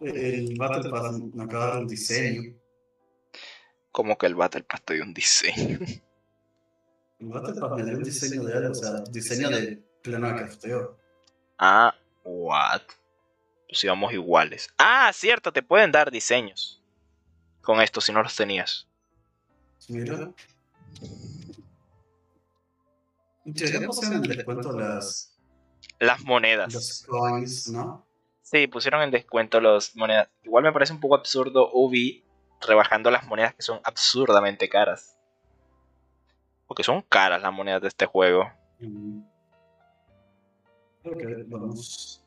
[0.00, 2.54] el Battle Pass me acaba de dar un diseño.
[3.94, 5.78] Como que el Battle Pass te dio un diseño.
[7.20, 10.34] El Battle Pass me dio un diseño de algo, o sea, diseño de plano de
[10.34, 10.98] crafteo.
[11.60, 12.82] Ah, what?
[13.68, 14.68] Pues íbamos iguales.
[14.78, 16.82] Ah, cierto, te pueden dar diseños.
[17.62, 18.88] Con esto, si no los tenías.
[19.88, 20.32] Mira.
[23.44, 25.38] Ya pusieron en descuento las,
[26.00, 26.74] Las monedas.
[26.74, 28.04] los coins, ¿no?
[28.42, 30.28] Sí, pusieron en descuento las monedas.
[30.42, 32.23] Igual me parece un poco absurdo Ubi
[32.60, 35.18] rebajando las monedas que son absurdamente caras.
[36.66, 38.50] Porque son caras las monedas de este juego.
[41.46, 42.20] Vamos.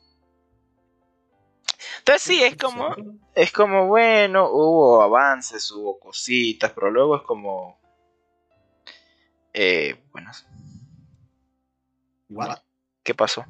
[1.99, 2.95] Entonces sí, es como,
[3.35, 7.77] es como, bueno, hubo avances, hubo cositas, pero luego es como...
[9.53, 10.31] Eh, bueno,
[12.29, 12.59] What?
[13.03, 13.45] ¿qué pasó?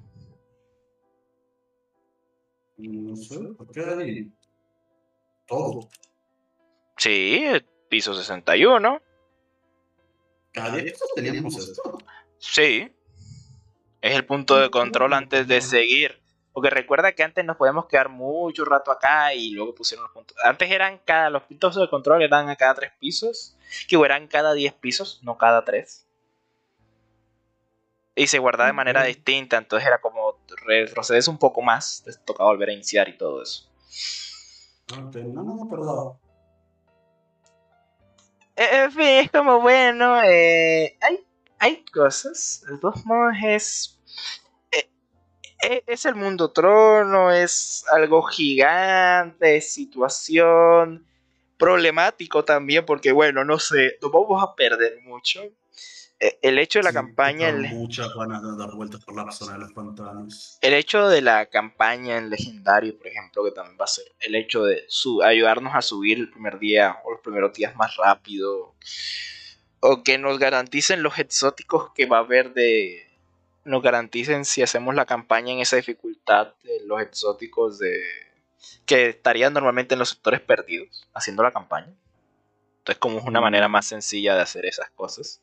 [2.78, 4.32] No sé, ¿por qué hay
[5.48, 5.90] todo?
[6.98, 7.46] Sí,
[7.90, 9.02] piso 61.
[10.52, 11.98] cada 10 pisos teníamos esto.
[12.40, 12.92] Sí.
[14.02, 16.20] Es el punto de control antes de seguir.
[16.54, 20.36] Porque recuerda que antes nos podíamos quedar mucho rato acá y luego pusieron los puntos.
[20.44, 23.56] Antes eran cada, los puntos de control eran a cada 3 pisos.
[23.88, 26.08] Que eran cada 10 pisos, no cada 3.
[28.16, 32.50] Y se guardaba de manera distinta, entonces era como retrocedes un poco más, te tocaba
[32.50, 33.70] volver a iniciar y todo eso.
[34.90, 36.18] No, no, no, perdón.
[38.58, 41.24] En fin, es como bueno, eh, hay,
[41.60, 44.00] hay cosas, de todos modos es,
[44.72, 44.90] eh,
[45.64, 51.07] eh, es el mundo trono, es algo gigante, situación
[51.58, 55.42] problemático también, porque bueno, no sé, no vamos a perder mucho.
[56.20, 57.50] Eh, el hecho de la campaña.
[57.50, 60.58] El, muchas ganas de dar vueltas por la zona de los pantanos.
[60.62, 64.34] El hecho de la campaña en legendario, por ejemplo, que también va a ser el
[64.34, 68.74] hecho de su, ayudarnos a subir el primer día o los primeros días más rápido.
[69.80, 73.04] O que nos garanticen los exóticos que va a haber de.
[73.64, 78.02] Nos garanticen si hacemos la campaña en esa dificultad de los exóticos de.
[78.86, 81.94] Que estarían normalmente en los sectores perdidos, haciendo la campaña.
[82.80, 85.42] Entonces, como es una manera más sencilla de hacer esas cosas.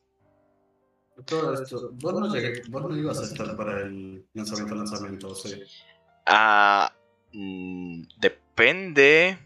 [1.26, 2.28] Todo esto, vos no,
[2.70, 5.62] vos no ibas a estar para el lanzamiento lanzamiento, sí.
[6.26, 6.92] Ah,
[7.32, 9.38] mm, depende.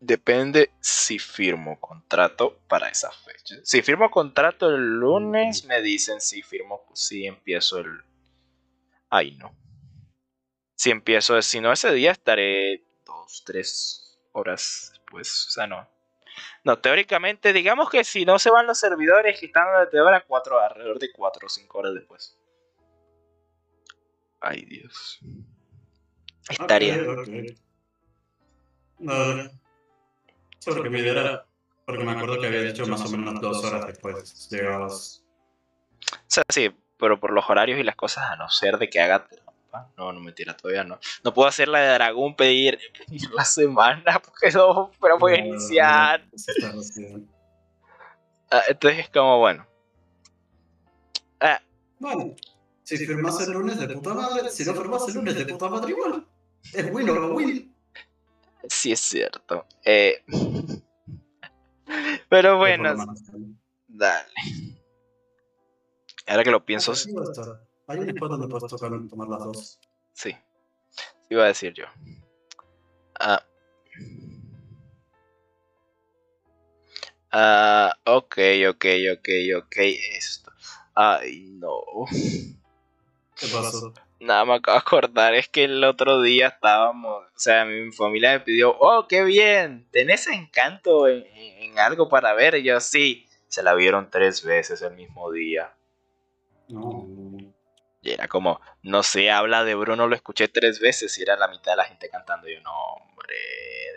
[0.00, 3.56] Depende si firmo contrato para esa fecha.
[3.64, 8.02] Si firmo contrato el lunes, me dicen si firmo, si empiezo el.
[9.10, 9.52] Ay, no.
[10.78, 15.48] Si empiezo, si no, ese día estaré dos, tres horas después.
[15.48, 15.88] O sea, no.
[16.62, 20.60] No, teóricamente, digamos que si no se van los servidores que están desde ahora, cuatro,
[20.60, 22.38] alrededor de 4 o 5 horas después.
[24.40, 25.18] Ay, Dios.
[26.48, 26.96] Estaría.
[29.00, 29.50] No,
[30.60, 31.44] solo que me diera.
[31.86, 34.48] Porque me acuerdo que había dicho más o menos dos horas después.
[34.48, 35.24] Llegabas.
[36.12, 39.00] O sea, sí, pero por los horarios y las cosas, a no ser de que
[39.00, 39.26] haga
[39.96, 40.98] no, no mentira, todavía no.
[41.24, 42.78] No puedo hacer la de Dragón pedir,
[43.34, 46.24] la semana, porque no, pero voy a iniciar.
[48.50, 49.66] Ah, entonces es como, bueno.
[51.40, 51.60] Ah.
[51.98, 52.34] Bueno,
[52.82, 55.90] si firmas el lunes de puta madre, si no firmas el lunes de puta madre
[55.90, 56.26] igual.
[56.72, 57.74] Es win o win.
[58.68, 59.66] Sí, es cierto.
[59.84, 60.24] Eh...
[62.28, 62.94] pero bueno.
[63.86, 64.28] Dale.
[66.26, 66.92] Ahora que lo pienso.
[67.88, 69.78] Hay un spot donde puedes tocar, tomar las dos.
[70.12, 70.36] Sí.
[71.30, 71.86] Iba a decir yo.
[73.18, 73.42] Ah.
[77.32, 79.76] Ah, ok, ok, ok, ok.
[80.16, 80.52] Esto.
[80.94, 81.80] Ay, no.
[83.36, 83.92] ¿Qué pasó?
[84.20, 88.32] Nada, me acabo de acordar, es que el otro día estábamos, o sea, mi familia
[88.32, 92.56] me pidió, oh, qué bien, ¿tenés encanto en, en algo para ver?
[92.56, 95.72] Y yo, sí, se la vieron tres veces el mismo día.
[96.66, 97.06] No.
[98.00, 101.48] Y era como, no sé, habla de Bruno, lo escuché tres veces y era la
[101.48, 102.48] mitad de la gente cantando.
[102.48, 103.36] Y yo, no, hombre,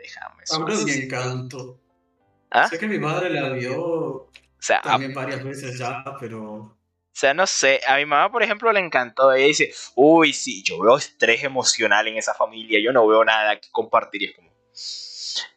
[0.01, 0.43] déjame.
[0.51, 1.79] Habla de encanto.
[2.49, 2.67] ¿Ah?
[2.67, 4.29] Sé que mi madre la vio
[4.61, 6.43] o sea, también varias veces ya, pero...
[6.43, 6.77] O
[7.13, 9.33] sea, no sé, a mi mamá, por ejemplo, le encantó.
[9.33, 13.59] Ella dice, uy, sí, yo veo estrés emocional en esa familia, yo no veo nada
[13.59, 14.21] que compartir.
[14.21, 14.51] Y es como,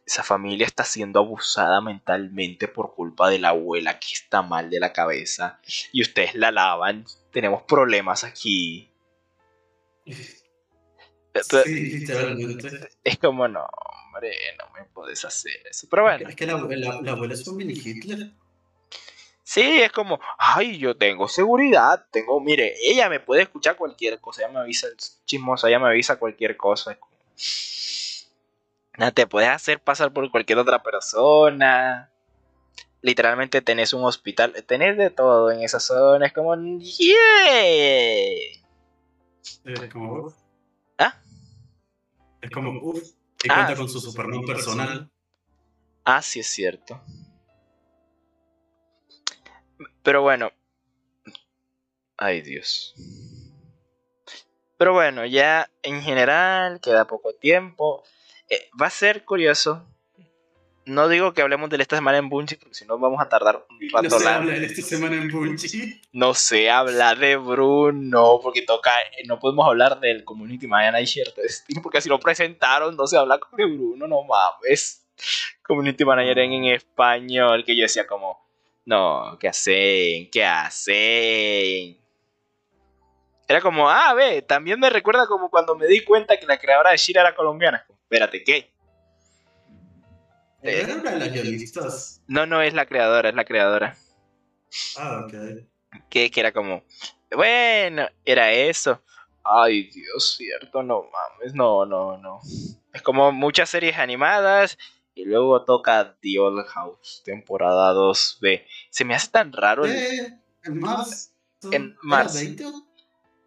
[0.07, 4.81] esa familia está siendo abusada mentalmente por culpa de la abuela que está mal de
[4.81, 5.61] la cabeza.
[5.93, 8.91] Y ustedes la lavan tenemos problemas aquí.
[11.65, 12.05] Sí,
[13.03, 13.67] es como, no,
[14.07, 15.89] hombre, no me puedes hacer eso.
[15.91, 16.29] Pero bueno.
[16.29, 18.31] Es que la, abuela es un mini Hitler.
[19.43, 24.43] Sí, es como, ay, yo tengo seguridad, tengo, mire, ella me puede escuchar cualquier cosa,
[24.43, 24.89] ella me avisa,
[25.27, 26.93] chismosa, ella me avisa cualquier cosa.
[26.93, 27.07] no
[29.15, 32.11] te puedes hacer pasar por cualquier otra persona
[33.05, 37.61] literalmente tenés un hospital, tenés de todo en esa zona, es como, ¡yeah!
[39.63, 40.35] Es como,
[40.97, 41.15] ¿Ah?
[42.41, 43.03] Es como, uff,
[43.43, 45.11] y cuenta ah, con su Superman personal.
[46.03, 46.99] Ah, sí es cierto.
[50.03, 50.51] Pero bueno.
[52.17, 52.95] Ay, Dios.
[54.79, 58.03] Pero bueno, ya en general queda poco tiempo.
[58.49, 59.87] Eh, va a ser curioso
[60.87, 63.65] no digo que hablemos de esta semana en Bungie, porque si no vamos a tardar
[63.71, 66.01] un rato No se habla de esta semana en Bungie.
[66.13, 68.93] No se habla de Bruno, porque toca,
[69.27, 73.65] no podemos hablar del Community Manager Steam, porque si lo presentaron no se habla de
[73.65, 75.07] Bruno, no mames.
[75.63, 78.39] Community Manager en, español, que yo decía como,
[78.85, 80.31] no, ¿qué hacen?
[80.31, 82.04] ¿Qué hacen?
[83.47, 86.91] Era como, ah, ve, también me recuerda como cuando me di cuenta que la creadora
[86.91, 87.87] de Shira era colombiana.
[88.03, 88.73] Espérate, ¿qué?
[90.63, 92.23] ¿Era una de las guionistas?
[92.27, 93.97] No, no es la creadora, es la creadora.
[94.97, 95.35] Ah, ok.
[96.09, 96.85] Que, que era como,
[97.31, 99.03] bueno, era eso.
[99.45, 102.41] Ay, Dios, cierto, no mames, no, no, no.
[102.95, 104.79] Es como muchas series animadas
[105.15, 108.65] y luego toca The Old House, temporada 2B.
[108.89, 111.29] Se me hace tan raro el Eh, en marzo.
[111.71, 112.39] En ¿Era marzo.
[112.39, 112.65] 20?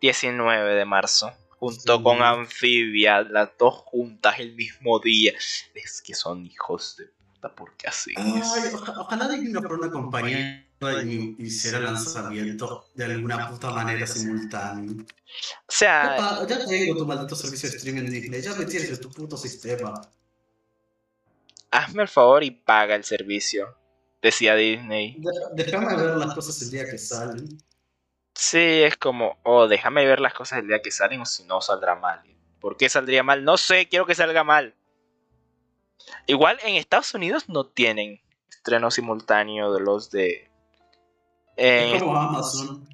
[0.02, 2.04] 19 de marzo, junto Sí.
[2.04, 5.34] con Amphibia, las dos juntas el mismo día.
[5.74, 8.14] Es que son hijos de puta, ¿por qué así?
[8.16, 8.42] Ay,
[8.74, 10.64] oja- ojalá Disney por una compañía
[11.04, 15.04] y hiciera lanzamiento de alguna puta manera simultáneo.
[15.04, 15.06] O
[15.68, 19.02] sea, Ya, pa- ya tengo tu maldito servicio de streaming Disney, ya me tienes en
[19.02, 19.94] tu puto sistema.
[21.72, 23.76] hazme el favor y paga el servicio,
[24.22, 25.16] decía Disney.
[25.20, 27.46] De- déjame ver las cosas el día que salen.
[28.38, 31.60] Sí, es como, oh, déjame ver las cosas el día que salen o si no
[31.60, 32.22] saldrá mal.
[32.60, 33.44] ¿Por qué saldría mal?
[33.44, 34.76] No sé, quiero que salga mal.
[36.28, 40.52] Igual en Estados Unidos no tienen estreno simultáneo de los de...
[41.56, 42.88] en Es como Amazon.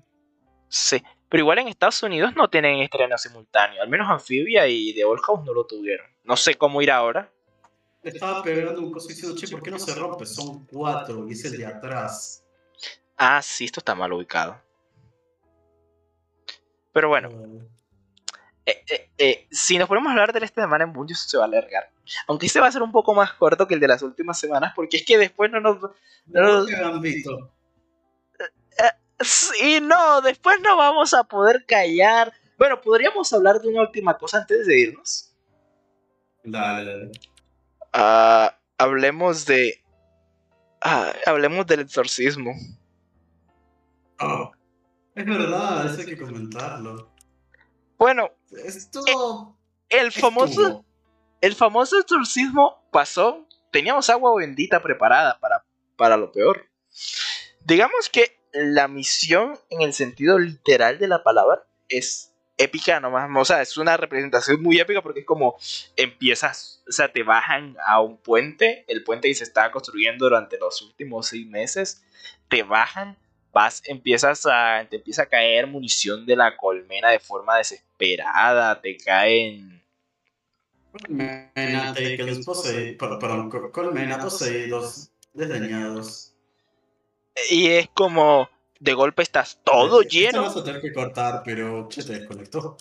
[0.69, 3.81] Sí, pero igual en Estados Unidos no tienen estreno simultáneo.
[3.81, 6.07] Al menos Amphibia y The Old House no lo tuvieron.
[6.23, 7.29] No sé cómo ir ahora.
[8.01, 10.25] Estaba pegando un coso diciendo, che, ¿por qué no se rompe?
[10.25, 12.45] Son cuatro, y es el de atrás.
[13.17, 14.57] Ah, sí, esto está mal ubicado.
[16.93, 17.29] Pero bueno,
[18.65, 21.43] eh, eh, eh, si nos ponemos a hablar de esta semana en Bungie, se va
[21.43, 21.91] a alargar.
[22.27, 24.73] Aunque este va a ser un poco más corto que el de las últimas semanas,
[24.75, 25.81] porque es que después no nos...
[26.27, 27.51] No, que Gambito.
[29.19, 32.33] Sí, no, después no vamos a poder callar.
[32.57, 35.33] Bueno, podríamos hablar de una última cosa antes de irnos.
[36.43, 37.11] Dale, dale.
[37.93, 39.81] Ah, hablemos de...
[40.81, 42.53] ah, hablemos del exorcismo.
[44.19, 44.51] Oh,
[45.15, 47.11] es verdad, eso hay que comentarlo.
[47.97, 48.31] Bueno,
[48.65, 49.55] Esto.
[49.89, 50.85] el famoso, estuvo.
[51.41, 53.47] el famoso exorcismo pasó.
[53.71, 56.67] Teníamos agua bendita preparada para, para lo peor.
[57.65, 63.29] Digamos que la misión, en el sentido literal de la palabra, es épica nomás.
[63.35, 65.57] O sea, es una representación muy épica porque es como
[65.95, 70.57] empiezas, o sea, te bajan a un puente, el puente que se estaba construyendo durante
[70.57, 72.03] los últimos seis meses,
[72.49, 73.17] te bajan,
[73.53, 78.97] vas, empiezas a, te empieza a caer munición de la colmena de forma desesperada, te
[78.97, 79.81] caen
[80.91, 82.95] Colmena, Takens, poseídos.
[83.19, 86.33] Perdón, col- Colmena, poseídos, desdeñados.
[87.49, 88.47] Y es como,
[88.79, 90.41] de golpe estás todo Esto lleno.
[90.43, 92.77] vas a tener que cortar, pero che, te desconectó.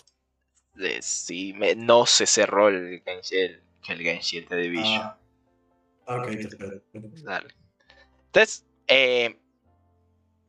[0.75, 3.59] de- sí, me- no se cerró el Genshin,
[3.89, 5.01] el Genshin de Division.
[5.01, 5.17] Ah,
[6.17, 6.81] ok, te espero.
[6.93, 7.47] Dale.
[8.27, 9.35] Entonces, eh,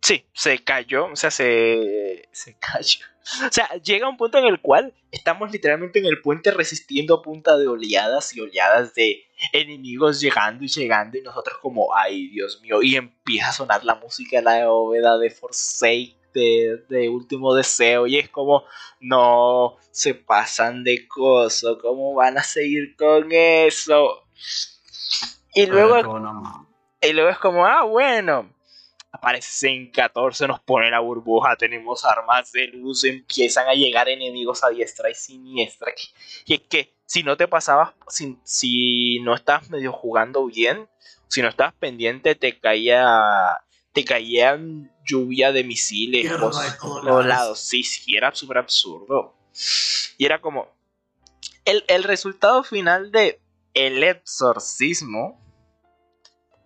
[0.04, 3.00] sí, se cayó, o sea, se, se cayó.
[3.48, 7.22] O sea, llega un punto en el cual estamos literalmente en el puente resistiendo a
[7.22, 12.60] punta de oleadas y oleadas de enemigos llegando y llegando y nosotros como, ay Dios
[12.60, 17.54] mío, y empieza a sonar la música de la bóveda de Forsake, de, de Último
[17.54, 18.64] Deseo, y es como,
[19.00, 24.26] no, se pasan de coso, ¿cómo van a seguir con eso?
[25.54, 25.96] Y luego
[27.00, 28.53] y luego es como, ah, bueno.
[29.14, 34.64] Aparece en 14, nos pone la burbuja, tenemos armas de luz, empiezan a llegar enemigos
[34.64, 35.92] a diestra y siniestra.
[36.44, 40.88] Y es que si no te pasabas, si, si no estás medio jugando bien,
[41.28, 43.60] si no estabas pendiente, te caía,
[43.92, 46.50] te caían lluvia de misiles por
[46.80, 47.26] todos lados.
[47.26, 47.60] lados.
[47.60, 49.36] Sí, sí, era súper absurdo.
[50.18, 50.66] Y era como,
[51.64, 53.40] el, el resultado final de
[53.74, 55.40] El Exorcismo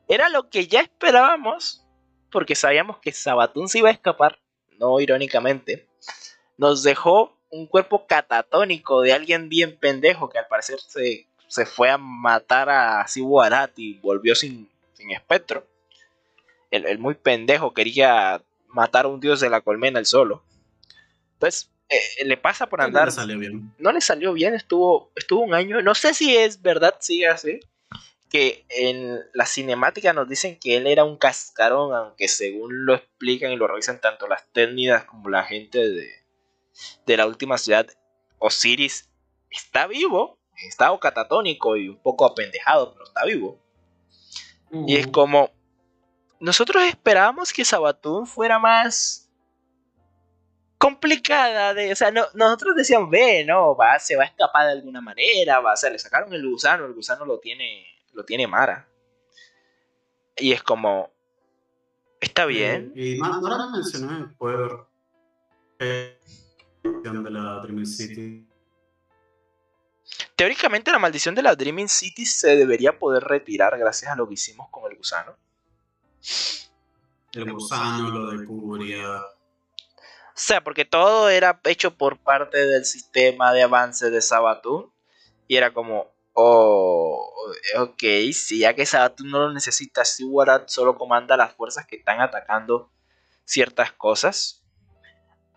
[0.09, 1.85] era lo que ya esperábamos,
[2.31, 4.39] porque sabíamos que Sabatún se iba a escapar,
[4.79, 5.89] no irónicamente.
[6.57, 11.91] Nos dejó un cuerpo catatónico de alguien bien pendejo que al parecer se, se fue
[11.91, 15.67] a matar a Sibu Arat y volvió sin, sin espectro.
[16.71, 20.43] El, el muy pendejo quería matar a un dios de la colmena él solo.
[21.35, 23.73] Entonces, eh, le pasa por No andar le salió bien.
[23.79, 27.61] no le salió bien, estuvo, estuvo un año, no sé si es verdad, sigue así,
[28.31, 33.51] que en la cinemática nos dicen que él era un cascarón, aunque según lo explican
[33.53, 36.11] y lo revisan tanto las técnicas como la gente de,
[37.07, 37.87] de la última ciudad,
[38.39, 39.11] Osiris
[39.51, 43.59] está vivo, está catatónico y un poco apendejado, pero está vivo.
[44.87, 45.51] Y es como,
[46.41, 49.31] nosotros esperábamos que Sabatún fuera más
[50.77, 54.73] complicada de, o sea, no, nosotros decíamos, ve, no, va, se va a escapar de
[54.73, 57.85] alguna manera, va, o sea, le sacaron el gusano, el gusano lo tiene,
[58.19, 58.89] lo tiene Mara.
[60.37, 61.11] Y es como,
[62.21, 64.89] está bien, Y más, no la mencioné por
[65.79, 66.19] eh,
[66.83, 68.45] de la Dreaming City.
[70.35, 74.35] teóricamente la maldición de la Dreaming City se debería poder retirar gracias a lo que
[74.35, 75.37] hicimos con el gusano.
[77.35, 79.17] el gusano, lo de Curia.
[79.17, 84.91] O sea, porque todo era hecho por parte del sistema de avance de Sabatun.
[85.47, 87.35] Y era como, oh,
[87.79, 92.21] ok, si ya que Sabatun no lo necesita, Siwarat solo comanda las fuerzas que están
[92.21, 92.93] atacando
[93.45, 94.65] ciertas cosas.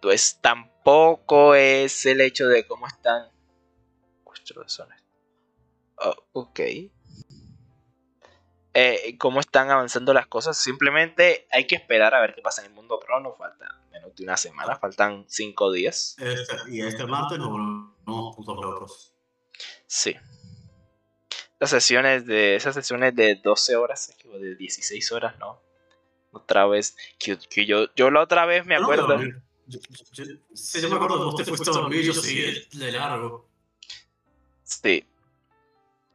[0.01, 3.29] Pues tampoco es el hecho de cómo están.
[5.97, 6.59] Oh, ok.
[8.73, 10.57] Eh, cómo están avanzando las cosas.
[10.57, 13.19] Simplemente hay que esperar a ver qué pasa en el mundo pro.
[13.19, 16.15] No falta menos de una semana, faltan cinco días.
[16.17, 19.13] Este, y este martes nos volvemos puntos locos.
[19.85, 20.15] Sí.
[21.61, 22.55] Las sesiones de.
[22.55, 25.61] Esas sesiones de 12 horas, de 16 horas, ¿no?
[26.31, 26.97] Otra vez.
[27.19, 29.15] Que, que yo, yo la otra vez me acuerdo.
[29.15, 29.79] No, yo,
[30.55, 33.47] sí, yo me acuerdo que vos te fuiste a dormir, yo sí de largo.
[34.63, 35.05] Sí.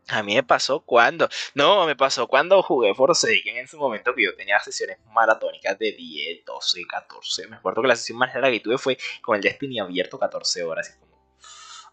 [0.09, 1.29] A mí me pasó cuando.
[1.55, 5.93] No, me pasó cuando jugué Forsaken en su momento que yo tenía sesiones maratónicas de
[5.93, 7.47] 10, 12, 14.
[7.47, 10.65] Me acuerdo que la sesión más larga que tuve fue con el Destiny abierto 14
[10.65, 10.93] horas.
[10.93, 11.17] Y como,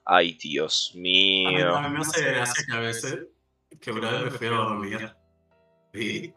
[0.06, 1.76] Ay, Dios mío.
[1.76, 3.20] A mí, a mí me hace gracia que a veces
[3.80, 5.16] que una vez me fui a dormir
[5.94, 6.34] y,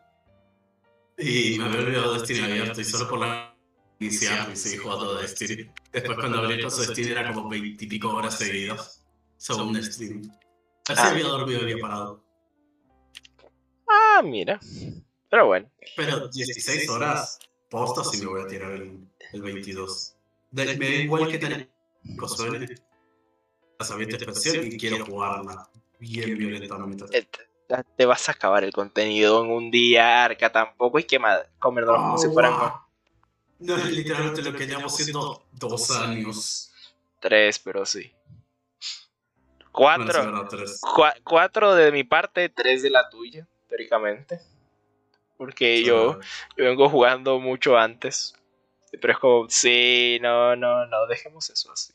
[1.18, 3.57] y me había olvidado Destiny abierto y solo por la
[3.99, 5.70] inicial y seguí jugando Destiny.
[5.93, 9.03] Después cuando abrí el Destiny era como 20 y pico horas seguidas.
[9.37, 10.22] Según stream.
[10.89, 11.11] Así ah.
[11.11, 12.24] había dormido y había parado.
[13.89, 14.59] Ah, mira.
[15.30, 15.70] Pero bueno.
[15.97, 20.16] Pero 16 horas posta si me voy a tirar el, el 22.
[20.51, 21.70] De, me da igual que tener
[22.28, 22.66] suene
[23.78, 25.68] la sabiente especial y quiero jugarla
[25.99, 27.28] bien violentamente.
[27.97, 31.20] Te vas a acabar el contenido en un día, arca tampoco, y que
[31.59, 32.55] comer dos como si fueran.
[33.59, 36.72] No es literalmente lo que llevamos siendo dos años.
[37.20, 38.12] Tres, pero sí.
[39.72, 40.49] Cuatro.
[41.24, 44.40] cuatro de mi parte, tres de la tuya, teóricamente.
[45.36, 46.18] Porque yo,
[46.57, 48.34] yo vengo jugando mucho antes.
[48.90, 51.92] Pero es como, sí, no, no, no, dejemos eso así.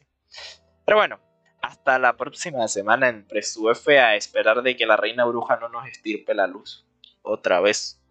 [0.85, 1.19] Pero bueno,
[1.61, 5.87] hasta la próxima semana en PresuF a esperar de que la reina bruja no nos
[5.87, 6.85] estirpe la luz.
[7.21, 8.01] Otra vez.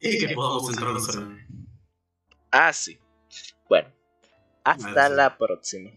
[0.00, 1.48] Y que podamos entrar a
[2.50, 2.98] Ah, sí.
[3.68, 3.90] Bueno,
[4.64, 5.90] hasta la próxima.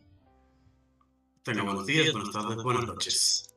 [1.43, 3.50] Tenga buenos días, buenas tardes, buenas noches.